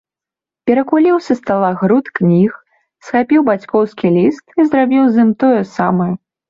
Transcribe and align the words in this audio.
Перакуліў 0.69 1.17
са 1.25 1.33
стала 1.41 1.69
груд 1.83 2.05
кніг, 2.21 2.49
схапіў 3.05 3.47
бацькоўскі 3.51 4.07
ліст 4.21 4.45
і 4.61 4.71
зрабіў 4.73 5.03
з 5.09 5.15
ім 5.29 5.41
тое 5.47 5.59
самае. 5.79 6.13